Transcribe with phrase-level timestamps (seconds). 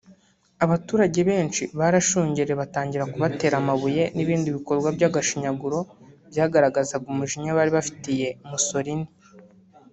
[0.65, 5.79] Abaturage benshi barashungereye batangira kubatera amabuye n’ibindi bikorwa by’agashinyaguro
[6.31, 9.07] byagaragazaga umujinya bari bafitiye Mussolini